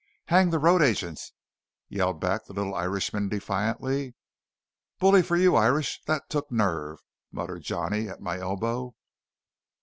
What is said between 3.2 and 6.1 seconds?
defiantly. "Bully for you, Irish;